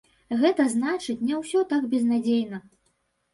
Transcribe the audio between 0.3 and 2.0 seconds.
Гэта значыць, не ўсё так